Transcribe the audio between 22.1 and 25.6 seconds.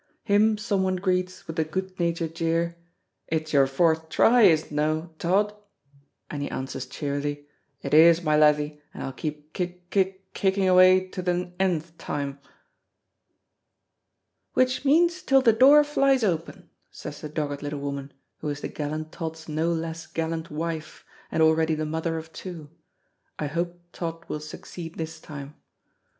of two. I hope Tod will succeed this time.